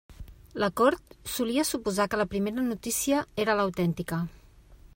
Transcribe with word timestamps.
La 0.61 0.67
cort 0.79 1.13
solia 1.33 1.65
suposar 1.71 2.07
que 2.13 2.19
la 2.21 2.27
primera 2.31 2.63
notícia 2.71 3.21
era 3.45 3.57
l'autèntica. 3.61 4.21